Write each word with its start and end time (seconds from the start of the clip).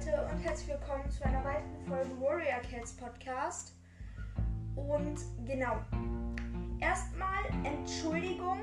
Leute 0.00 0.28
und 0.32 0.38
herzlich 0.38 0.68
willkommen 0.68 1.10
zu 1.10 1.22
einer 1.24 1.44
weiteren 1.44 1.84
Folge 1.86 2.10
Warrior 2.20 2.60
Cats 2.62 2.92
Podcast. 2.94 3.74
Und 4.74 5.18
genau, 5.44 5.76
erstmal 6.80 7.44
Entschuldigung, 7.64 8.60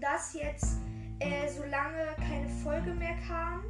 dass 0.00 0.34
jetzt 0.34 0.78
äh, 1.20 1.48
so 1.48 1.62
lange 1.64 2.16
keine 2.16 2.48
Folge 2.48 2.92
mehr 2.94 3.14
kam. 3.28 3.62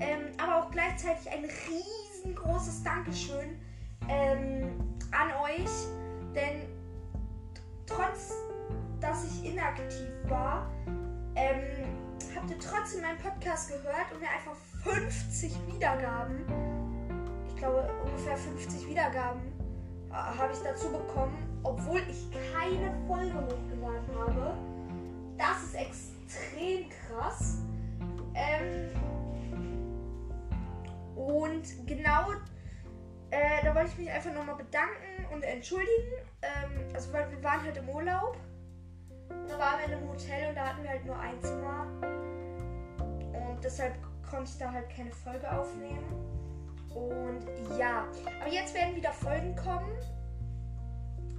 Ähm, 0.00 0.32
aber 0.42 0.64
auch 0.64 0.70
gleichzeitig 0.72 1.30
ein 1.30 1.44
riesengroßes 1.44 2.82
Dankeschön 2.82 3.60
ähm, 4.08 4.72
an 5.12 5.30
euch, 5.44 5.70
denn 6.34 6.62
trotz 7.86 8.34
dass 9.00 9.24
ich 9.24 9.52
inaktiv 9.52 10.08
war, 10.28 10.68
ähm, 11.36 12.11
habt 12.36 12.50
ihr 12.50 12.58
trotzdem 12.58 13.02
meinen 13.02 13.18
Podcast 13.18 13.68
gehört 13.68 14.12
und 14.12 14.20
mir 14.20 14.28
einfach 14.28 14.56
50 14.82 15.52
Wiedergaben, 15.66 16.44
ich 17.48 17.56
glaube 17.56 17.90
ungefähr 18.04 18.36
50 18.36 18.88
Wiedergaben, 18.88 19.40
äh, 20.10 20.14
habe 20.14 20.52
ich 20.52 20.58
dazu 20.60 20.90
bekommen, 20.90 21.60
obwohl 21.62 22.00
ich 22.10 22.30
keine 22.52 22.94
Folge 23.06 23.34
hochgeladen 23.34 24.18
habe. 24.18 24.56
Das 25.38 25.62
ist 25.62 25.74
extrem 25.74 26.88
krass. 26.90 27.58
Ähm, 28.34 28.90
und 31.16 31.86
genau 31.86 32.32
äh, 33.32 33.64
da 33.64 33.74
wollte 33.74 33.88
ich 33.88 33.98
mich 33.98 34.10
einfach 34.10 34.32
nochmal 34.34 34.56
bedanken 34.56 35.24
und 35.32 35.42
entschuldigen. 35.42 36.12
Ähm, 36.42 36.94
also 36.94 37.12
weil 37.14 37.30
wir 37.30 37.42
waren 37.42 37.62
halt 37.62 37.78
im 37.78 37.88
Urlaub. 37.88 38.36
Da 39.48 39.58
waren 39.58 39.78
wir 39.78 39.86
in 39.86 39.94
einem 39.94 40.08
Hotel 40.08 40.48
und 40.48 40.56
da 40.56 40.68
hatten 40.68 40.82
wir 40.82 40.90
halt 40.90 41.04
nur 41.04 41.18
ein 41.18 41.40
Zimmer. 41.40 41.86
Und 42.02 43.64
deshalb 43.64 43.94
konnte 44.28 44.50
ich 44.50 44.58
da 44.58 44.72
halt 44.72 44.88
keine 44.90 45.12
Folge 45.12 45.50
aufnehmen. 45.50 46.32
Und 46.94 47.78
ja, 47.78 48.06
aber 48.40 48.52
jetzt 48.52 48.74
werden 48.74 48.96
wieder 48.96 49.12
Folgen 49.12 49.54
kommen. 49.56 49.90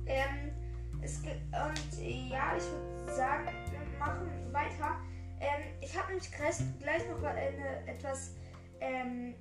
Ähm, 0.05 0.51
es, 1.01 1.19
und 1.19 2.01
ja, 2.01 2.55
ich 2.57 2.63
würde 2.63 3.13
sagen, 3.13 3.47
wir 3.71 3.99
machen 3.99 4.29
weiter. 4.51 4.97
Ähm, 5.39 5.73
ich 5.81 5.97
habe 5.97 6.07
nämlich 6.07 6.31
gleich, 6.31 7.07
noch 7.09 7.23
eine, 7.23 7.87
etwas 7.87 8.35
ähm, 8.79 9.35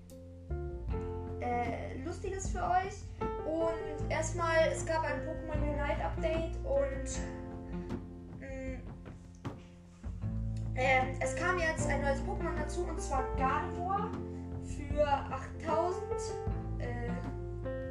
äh, 1.40 1.98
Lustiges 2.04 2.50
für 2.50 2.62
euch. 2.62 3.04
Und 3.46 4.10
erstmal, 4.10 4.68
es 4.70 4.84
gab 4.84 5.04
ein 5.04 5.20
Pokémon 5.20 5.62
Unite 5.62 6.04
Update 6.04 6.41
zwar 13.12 13.24
Gardevoir 13.36 14.10
für 14.64 15.06
8000 15.06 16.02
äh, 16.78 17.10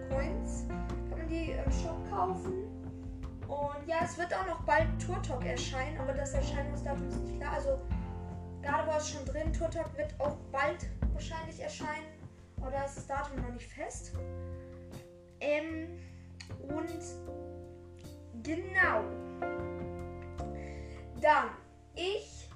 Coins. 0.10 0.66
Kann 0.68 1.20
man 1.20 1.28
die 1.28 1.52
im 1.52 1.72
Shop 1.72 2.10
kaufen. 2.10 2.64
Und 3.48 3.88
ja, 3.88 3.98
es 4.04 4.18
wird 4.18 4.34
auch 4.34 4.48
noch 4.48 4.64
bald 4.64 4.88
Turtok 5.00 5.46
erscheinen, 5.46 6.00
aber 6.00 6.14
das 6.14 6.34
Erscheinungsdatum 6.34 7.08
ist 7.08 7.20
nicht 7.20 7.40
klar. 7.40 7.54
Also 7.54 7.80
Gardevoir 8.64 8.98
ist 8.98 9.10
schon 9.10 9.24
drin, 9.26 9.54
Turtok 9.54 9.96
wird 9.96 10.20
auch 10.20 10.38
bald 10.52 10.90
wahrscheinlich 11.14 11.60
erscheinen. 11.60 12.08
Oder 12.60 12.84
ist 12.86 12.98
das 12.98 13.06
Datum 13.06 13.44
noch 13.44 13.54
nicht 13.54 13.72
fest? 13.72 14.14
Ähm, 15.40 16.00
und 16.68 16.90
genau. 18.42 19.04
Dann, 21.22 21.50
ich 21.94 22.50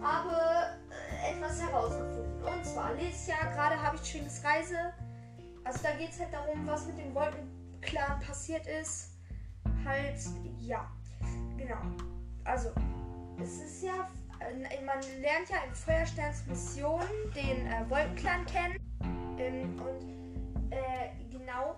habe 0.00 0.81
etwas 1.22 1.60
herausgefunden. 1.60 2.42
Und 2.44 2.64
zwar 2.64 2.94
lese 2.94 3.30
ja 3.30 3.50
gerade 3.52 3.80
habe 3.80 3.96
ich 3.96 4.10
Schwings 4.10 4.42
Reise. 4.44 4.92
Also 5.64 5.80
da 5.82 5.92
geht 5.92 6.10
es 6.10 6.20
halt 6.20 6.32
darum, 6.32 6.66
was 6.66 6.86
mit 6.86 6.98
dem 6.98 7.14
Wolkenclan 7.14 8.20
passiert 8.20 8.66
ist. 8.66 9.12
Halt, 9.84 10.18
ja. 10.60 10.90
Genau. 11.56 11.80
Also, 12.44 12.70
es 13.40 13.60
ist 13.60 13.82
ja. 13.82 14.08
Äh, 14.40 14.84
man 14.84 14.98
lernt 15.20 15.48
ja 15.48 15.56
in 15.66 15.74
Feuersterns 15.74 16.44
Mission 16.46 17.02
den 17.34 17.66
äh, 17.66 17.88
Wolkenclan 17.88 18.44
kennen. 18.46 18.76
Ähm, 19.38 19.80
und 19.80 20.72
äh, 20.72 21.10
genau. 21.30 21.76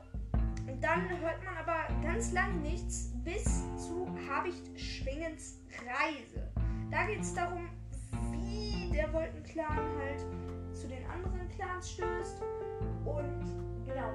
Und 0.67 0.83
dann 0.83 1.09
hört 1.21 1.45
man 1.45 1.57
aber 1.59 2.03
ganz 2.03 2.33
lange 2.33 2.55
nichts 2.55 3.11
bis 3.23 3.45
zu 3.77 4.09
Habicht 4.29 4.81
Schwingens 4.81 5.59
Reise. 5.79 6.51
Da 6.91 7.07
geht 7.07 7.21
es 7.21 7.35
darum, 7.35 7.69
wie 8.33 8.91
der 8.93 9.13
Wolkenclan 9.13 9.79
halt 9.99 10.25
zu 10.73 10.89
den 10.89 11.05
anderen 11.07 11.49
Clans 11.51 11.93
stößt. 11.93 12.43
Und 13.05 13.45
genau. 13.85 14.11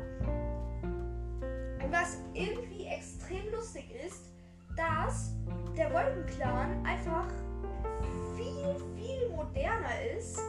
Und 1.83 1.91
was 1.91 2.19
irgendwie 2.33 2.85
extrem 2.85 3.51
lustig 3.51 3.89
ist, 4.05 4.31
dass 4.75 5.33
der 5.75 5.93
Wolkenclan 5.93 6.85
einfach 6.85 7.27
viel, 8.35 8.75
viel 8.95 9.29
moderner 9.29 10.01
ist. 10.17 10.39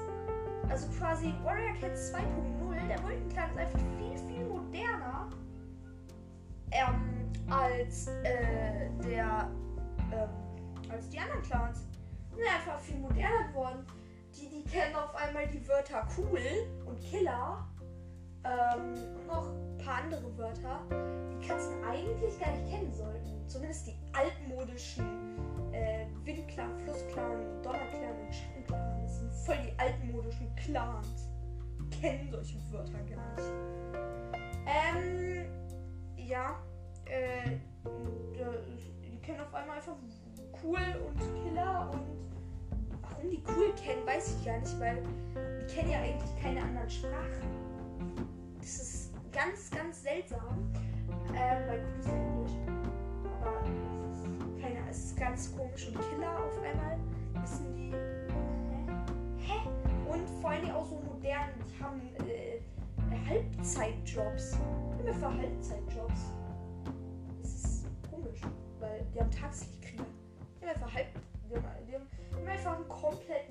Also 0.69 0.87
quasi 0.99 1.34
Warrior 1.44 1.75
Cats 1.81 2.12
2.0. 2.15 2.88
Der 2.88 3.03
Wolkenclan 3.03 3.50
ist 3.50 3.59
einfach 3.59 3.81
viel, 3.99 4.19
viel 4.28 4.44
moderner 4.47 5.28
ähm, 6.72 7.31
als 7.49 8.06
äh, 8.22 8.91
der 9.05 9.50
ähm, 10.12 10.91
als 10.91 11.09
die 11.09 11.19
anderen 11.19 11.43
Clans 11.43 11.87
sind 12.37 12.47
einfach 12.47 12.79
viel 12.81 12.99
moderner 12.99 13.49
geworden. 13.49 13.87
Die, 14.35 14.49
die 14.49 14.65
kennen 14.65 14.95
auf 14.95 15.15
einmal 15.17 15.47
die 15.49 15.67
Wörter 15.67 16.07
cool 16.17 16.41
und 16.87 17.01
Killer. 17.01 17.67
Ähm, 18.45 18.95
und 19.17 19.27
noch 19.27 19.49
ein 19.49 19.79
paar 19.79 20.03
andere 20.03 20.39
Wörter, 20.39 20.81
die 20.89 21.47
Katzen 21.47 21.85
eigentlich 21.85 22.39
gar 22.41 22.53
nicht 22.53 22.71
kennen 22.71 22.93
sollten. 22.93 23.47
Zumindest 23.49 23.89
die 23.89 23.97
altmodischen 24.13 25.05
äh, 25.73 26.07
Windclan, 26.25 26.79
Flussklan, 26.85 27.63
Donnerclan 27.63 28.17
und 28.25 28.35
Schattenclan. 28.35 29.03
Das 29.03 29.19
sind 29.19 29.33
voll 29.33 29.59
die 29.59 29.79
altmodischen 29.79 30.55
Clans. 30.57 31.29
Die 31.79 32.01
kennen 32.01 32.31
solche 32.31 32.59
Wörter 32.71 32.99
gar 32.99 33.35
nicht. 33.35 33.51
Ähm, 34.67 35.47
ja, 36.17 36.57
äh, 37.07 37.59
die 39.03 39.21
kennen 39.21 39.41
auf 39.41 39.55
einmal 39.55 39.77
einfach 39.77 39.97
cool 40.62 40.79
und 41.07 41.21
Killer 41.60 41.91
und 41.93 42.00
warum 43.03 43.31
die 43.31 43.43
cool 43.48 43.72
kennen, 43.75 44.06
weiß 44.06 44.37
ich 44.37 44.44
gar 44.44 44.59
nicht, 44.59 44.81
weil 44.81 45.03
die 45.60 45.75
kennen 45.75 45.91
ja 45.91 45.98
eigentlich 45.98 46.43
keine 46.43 46.62
anderen 46.62 46.88
Sprachen. 46.88 48.31
Das 48.59 48.81
ist 48.81 49.12
ganz, 49.32 49.70
ganz 49.70 50.03
seltsam. 50.03 50.72
Ähm, 51.28 51.69
weil 51.69 51.81
cool 51.81 52.00
ist 52.00 52.09
Englisch. 52.09 52.53
Aber 53.41 53.62
es 54.10 54.19
ist, 54.19 54.60
keine, 54.60 54.91
es 54.91 55.04
ist 55.04 55.16
ganz 55.16 55.56
komisch 55.56 55.88
und 55.88 55.99
Killer 56.10 56.44
auf 56.44 56.62
einmal 56.62 56.99
wissen 57.43 57.75
die. 57.75 57.93
Hä? 59.44 59.54
Hä? 59.54 59.69
Und 60.09 60.28
vor 60.41 60.50
allem 60.50 60.70
auch 60.70 60.87
so 60.87 60.97
modern, 60.97 61.50
die 61.69 61.82
haben 61.82 62.00
äh, 62.26 62.60
Halbzeitjobs. 63.28 64.59
Immer 64.99 65.15
für 65.15 65.38
Halbzeitjobs. 65.38 66.20
Das 67.41 67.50
ist 67.50 67.87
komisch, 68.10 68.41
weil 68.78 69.04
die 69.15 69.20
haben 69.20 69.31
Tagslichtkrieger. 69.31 69.80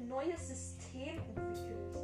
Neues 0.10 0.48
System 0.48 1.20
entwickelt. 1.36 1.96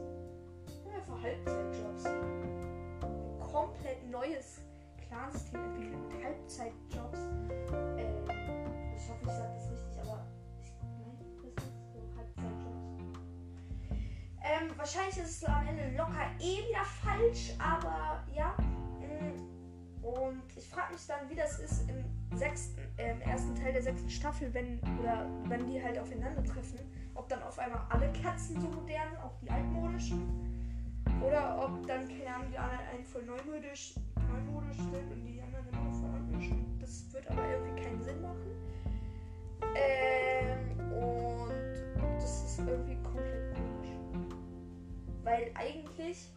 Einfach 0.96 1.22
Halbzeitjobs. 1.22 2.06
Ein 2.06 3.40
komplett 3.40 4.10
neues 4.12 4.60
Clansystem 5.08 5.64
entwickelt 5.64 6.00
mit 6.08 6.24
Halbzeitjobs. 6.24 7.20
Ähm, 7.98 8.24
ich 8.96 9.10
hoffe, 9.10 9.22
ich 9.24 9.32
sage 9.32 9.54
das 9.56 9.72
richtig, 9.72 10.02
aber 10.02 10.24
ich 10.62 10.72
meine, 10.82 11.18
das 11.56 11.66
ist 11.66 11.92
so 11.92 12.00
Halbzeitjobs. 12.16 12.78
Ähm, 14.44 14.78
wahrscheinlich 14.78 15.18
ist 15.18 15.42
es 15.42 15.44
am 15.46 15.68
Ende 15.68 15.98
locker 15.98 16.30
eh 16.40 16.70
wieder 16.70 16.86
falsch, 16.86 17.54
aber 17.58 18.24
ja. 18.36 18.56
Mm, 19.00 20.06
und 20.06 20.44
ich 20.56 20.70
frage 20.70 20.94
mich 20.94 21.08
dann, 21.08 21.28
wie 21.28 21.36
das 21.36 21.60
ist 21.60 21.90
im 21.90 22.06
sechsten, 22.38 22.80
äh, 22.98 23.12
im 23.14 23.22
ersten 23.22 23.56
Teil 23.56 23.74
der 23.74 23.82
sechsten 23.82 24.10
Staffel, 24.12 24.54
wenn 24.54 24.80
oder 25.00 25.28
wenn 25.46 25.66
die 25.66 25.82
halt 25.82 25.98
aufeinandertreffen, 25.98 26.80
ob 27.16 27.30
dann 27.30 27.42
auf 27.44 27.58
einmal 27.58 27.82
alle 27.90 28.12
Katzen 28.12 28.60
so 28.62 28.68
modern, 28.68 29.16
auch 29.24 29.36
die 29.42 29.50
altmodischen, 29.50 30.46
oder 31.22 31.58
ob 31.64 31.88
dann, 31.88 32.08
keine 32.08 32.36
Ahnung, 32.36 32.48
die 32.52 32.58
anderen 32.58 32.88
einen 32.94 33.06
voll 33.06 33.24
neumodisch, 33.24 33.96
neumodisch 34.16 34.78
sind 34.78 35.12
und 35.12 35.26
die 35.26 35.42
anderen 35.42 35.68
immer 35.70 35.94
voll 35.94 36.10
altmodisch. 36.14 36.52
Das 36.80 37.14
wird 37.14 37.30
aber 37.32 37.42
irgendwie 37.50 37.82
keinen 37.82 38.02
Sinn 38.02 38.22
machen. 38.22 38.52
Ähm, 39.76 40.80
und 40.92 42.16
das 42.18 42.44
ist 42.46 42.60
irgendwie 42.60 42.98
komplett 43.04 43.54
komisch. 43.56 43.90
Weil 45.24 45.52
eigentlich, 45.56 46.30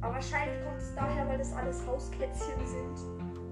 aber 0.00 0.14
wahrscheinlich 0.14 0.62
kommt 0.64 0.78
es 0.78 0.94
daher, 0.94 1.26
weil 1.26 1.38
das 1.38 1.52
alles 1.52 1.84
Hauskätzchen 1.86 2.66
sind 2.66 3.45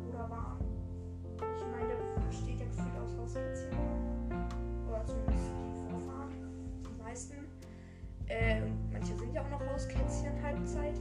Hauskätzchen 9.75 10.41
halt. 10.41 10.57
Vollzeit. 10.59 11.01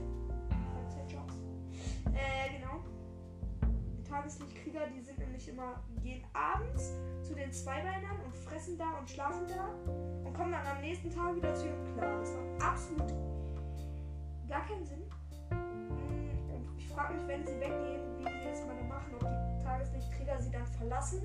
Vollzeitjobs. 0.73 1.35
Äh, 2.11 2.57
genau. 2.57 2.83
Tageslichtkrieger, 4.09 4.87
die 4.87 5.01
sind 5.01 5.19
nämlich 5.19 5.47
immer, 5.47 5.83
gehen 6.01 6.23
abends 6.33 6.93
zu 7.21 7.35
den 7.35 7.51
Zweibeinern 7.51 8.19
und 8.25 8.35
fressen 8.35 8.75
da 8.79 8.97
und 8.99 9.07
schlafen 9.07 9.45
da 9.47 9.67
und 10.25 10.33
kommen 10.33 10.53
dann 10.53 10.65
am 10.65 10.81
nächsten 10.81 11.11
Tag 11.11 11.35
wieder 11.35 11.53
zu 11.53 11.67
ihrem 11.67 11.83
Clan. 11.93 12.19
Das 12.19 12.31
macht 12.33 12.63
absolut 12.63 13.13
gar 14.49 14.65
keinen 14.65 14.85
Sinn. 14.87 15.03
Mm, 15.51 16.49
Und 16.55 16.67
ich 16.75 16.89
frage 16.89 17.13
mich, 17.13 17.27
wenn 17.27 17.45
sie 17.45 17.59
weggehen, 17.59 18.17
wie 18.17 18.23
sie 18.23 18.43
das 18.49 18.65
mal 18.65 18.83
machen, 18.89 19.13
ob 19.13 19.21
die 19.21 19.63
Tageslichtkrieger 19.63 20.41
sie 20.41 20.49
dann 20.49 20.65
verlassen 20.65 21.21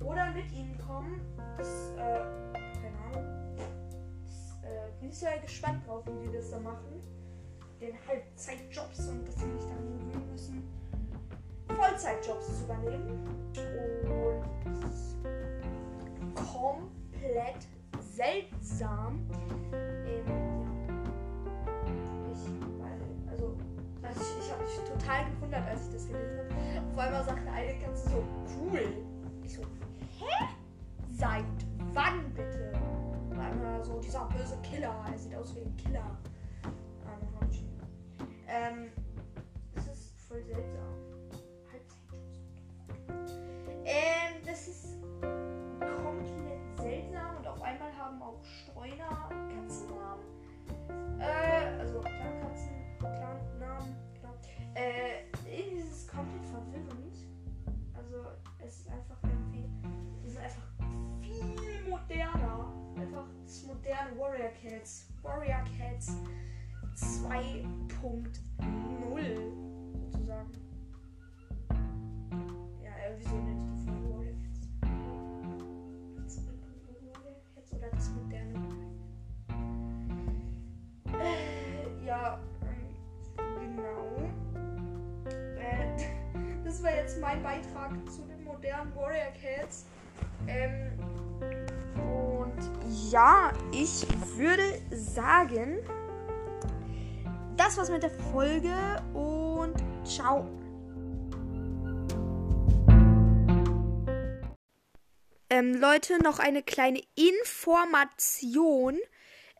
oder 0.00 0.32
mit 0.32 0.50
ihnen 0.50 0.76
kommen. 0.78 1.20
Das, 1.56 1.92
äh, 1.98 2.24
bin 5.12 5.18
sehr 5.18 5.38
gespannt 5.38 5.86
drauf, 5.86 6.04
wie 6.06 6.26
die 6.26 6.32
das 6.32 6.50
da 6.50 6.58
machen. 6.58 7.02
Den 7.80 7.94
Halbzeitjobs 8.08 9.08
und 9.08 9.28
dass 9.28 9.36
sie 9.36 9.46
nicht 9.46 9.68
daran 9.68 9.98
gewöhnen 9.98 10.30
müssen, 10.30 10.62
Vollzeitjobs 11.68 12.58
zu 12.58 12.64
übernehmen. 12.64 13.28
Und 14.08 14.42
komplett 16.34 17.66
seltsam. 18.00 19.28
Ähm, 20.06 20.26
ja. 20.26 20.34
Ich, 22.32 22.48
also, 23.30 23.56
also 24.02 24.22
ich, 24.22 24.46
ich 24.46 24.52
habe 24.52 24.62
mich 24.62 24.76
total 24.88 25.30
gewundert, 25.32 25.68
als 25.68 25.86
ich 25.88 25.92
das 25.94 26.06
gelesen 26.06 26.38
habe. 26.38 26.48
Auf 26.90 26.98
einmal 26.98 27.24
sagte 27.24 27.50
eine 27.50 27.74
Katze 27.80 28.08
so, 28.08 28.24
cool. 28.58 28.82
Ich 29.44 29.54
so, 29.54 29.62
hä? 30.20 30.48
Seit 31.10 31.44
wann 31.92 32.32
bitte? 32.32 32.71
So, 33.82 33.98
dieser 33.98 34.26
böse 34.26 34.56
Killer, 34.62 35.04
er 35.10 35.18
sieht 35.18 35.34
aus 35.34 35.54
wie 35.56 35.60
ein 35.62 35.76
Killer. 35.76 36.16
Ich- 37.50 37.64
Ähm, 38.48 38.92
das 39.74 39.86
ist 39.88 40.20
voll 40.28 40.42
seltsam. 40.44 40.94
Ähm, 43.84 44.42
das 44.46 44.68
ist 44.68 45.00
komplett 45.20 46.78
seltsam 46.80 47.36
und 47.38 47.46
auf 47.46 47.60
einmal 47.62 47.92
haben 47.96 48.22
auch 48.22 48.42
Streuner 48.44 49.28
Katzennamen. 49.28 50.24
Äh, 51.18 51.78
also 51.80 52.00
Clankatzen, 52.00 52.70
Clan-Namen, 52.98 53.96
genau. 54.14 54.34
Äh, 54.74 55.24
irgendwie 55.44 55.80
ist 55.80 55.92
es 55.92 56.08
komplett 56.08 56.44
verwirrend. 56.46 57.16
Also 57.94 58.16
es 58.64 58.80
ist 58.80 58.88
einfach 58.88 59.18
irgendwie, 59.24 59.68
die 60.24 60.28
sind 60.30 60.40
einfach 60.42 60.68
viel 61.20 61.88
moderner. 61.90 62.71
Cats. 64.60 65.06
Warrior 65.22 65.62
Cats 65.78 66.16
2.0 66.96 67.64
sozusagen. 69.94 70.50
Ja, 72.82 72.90
irgendwie 73.08 73.28
so 73.28 73.36
nenne 73.36 73.74
ich 73.74 73.86
mal 73.86 74.02
Warrior 74.10 74.34
Cats. 76.16 76.38
2.0 76.38 76.48
Warrior 77.14 77.40
Cats 77.54 77.72
oder 77.72 77.88
das 77.90 78.10
moderne 78.10 78.52
äh, 81.20 82.06
ja, 82.06 82.40
genau. 83.36 84.06
Äh, 85.58 85.96
das 86.64 86.82
war 86.82 86.94
jetzt 86.94 87.20
mein 87.20 87.42
Beitrag 87.42 87.92
zu 88.10 88.22
den 88.22 88.42
modernen 88.44 88.94
Warrior 88.96 89.32
Cats. 89.40 89.86
Ähm, 90.46 90.90
ja, 93.12 93.52
ich 93.72 94.06
würde 94.38 94.80
sagen, 94.90 95.78
das 97.58 97.76
war's 97.76 97.90
mit 97.90 98.02
der 98.02 98.10
Folge 98.10 98.74
und 99.12 99.74
ciao. 100.06 100.48
Ähm, 105.50 105.74
Leute, 105.74 106.22
noch 106.22 106.38
eine 106.38 106.62
kleine 106.62 107.02
Information. 107.14 108.98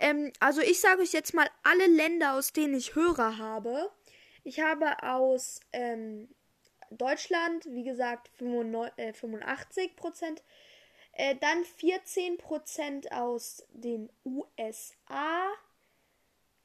Ähm, 0.00 0.32
also 0.40 0.62
ich 0.62 0.80
sage 0.80 1.02
euch 1.02 1.12
jetzt 1.12 1.34
mal 1.34 1.48
alle 1.62 1.86
Länder, 1.88 2.32
aus 2.32 2.54
denen 2.54 2.72
ich 2.72 2.94
Hörer 2.94 3.36
habe. 3.36 3.90
Ich 4.44 4.60
habe 4.60 5.02
aus 5.02 5.60
ähm, 5.74 6.30
Deutschland, 6.90 7.66
wie 7.66 7.84
gesagt, 7.84 8.30
85, 8.38 8.92
äh, 8.96 9.12
85 9.12 9.96
Prozent. 9.96 10.42
Dann 11.40 11.64
14 11.64 12.38
Prozent 12.38 13.12
aus 13.12 13.64
den 13.70 14.10
USA. 14.24 15.48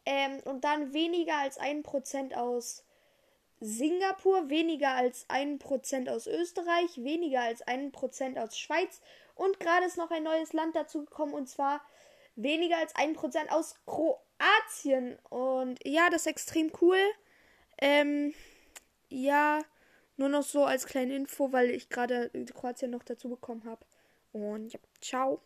Ähm, 0.06 0.40
und 0.46 0.64
dann 0.64 0.94
weniger 0.94 1.36
als 1.36 1.58
1 1.58 1.84
Prozent 1.84 2.36
aus 2.36 2.86
Singapur, 3.60 4.50
weniger 4.50 4.92
als 4.92 5.26
1 5.30 5.60
Prozent 5.60 6.10
aus 6.10 6.28
Österreich, 6.28 7.04
weniger 7.04 7.42
als 7.42 7.62
1 7.64 7.92
Prozent 7.92 8.38
aus 8.38 8.58
Schweiz. 8.58 9.02
Und 9.36 9.60
gerade 9.60 9.86
ist 9.86 9.98
noch 9.98 10.12
ein 10.12 10.24
neues 10.24 10.54
Land 10.54 10.76
dazugekommen 10.76 11.36
und 11.36 11.48
zwar 11.48 11.82
weniger 12.36 12.78
als 12.78 12.96
1% 12.96 13.50
aus 13.50 13.76
Kroatien. 13.86 15.18
Und 15.30 15.80
ja, 15.86 16.10
das 16.10 16.22
ist 16.22 16.28
extrem 16.28 16.72
cool. 16.82 17.00
Ähm, 17.80 18.34
ja, 19.10 19.62
nur 20.16 20.30
noch 20.30 20.44
so 20.44 20.64
als 20.64 20.86
kleine 20.86 21.16
Info, 21.16 21.52
weil 21.52 21.70
ich 21.70 21.90
gerade 21.90 22.32
Kroatien 22.54 22.92
noch 22.92 23.04
dazu 23.04 23.30
bekommen 23.30 23.66
habe. 23.66 23.86
Und 24.38 24.72
ja, 24.72 24.80
ciao. 25.01 25.42